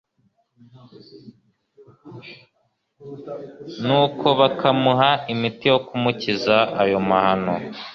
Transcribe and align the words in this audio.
Nuko 3.85 4.27
bakamuha 4.39 5.09
imiti 5.33 5.65
yo 5.71 5.77
kumukiza 5.87 6.55
ayo 6.81 6.99
mahano 7.09 7.53